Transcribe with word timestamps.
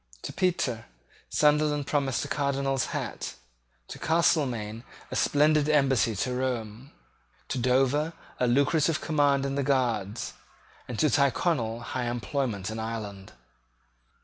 To 0.23 0.33
Petre 0.33 0.85
Sunderland 1.29 1.85
promised 1.85 2.25
a 2.25 2.27
Cardinal's 2.27 2.85
hat; 2.85 3.35
to 3.87 3.99
Castelmaine 3.99 4.83
a 5.11 5.15
splendid 5.15 5.69
embassy 5.69 6.15
to 6.15 6.33
Rome; 6.33 6.91
to 7.49 7.59
Dover 7.59 8.13
a 8.39 8.47
lucrative 8.47 8.99
command 8.99 9.45
in 9.45 9.53
the 9.53 9.61
Guards; 9.61 10.33
and 10.87 10.97
to 10.97 11.05
Tyrconnel 11.07 11.81
high 11.81 12.05
employment 12.09 12.71
in 12.71 12.79
Ireland. 12.79 13.33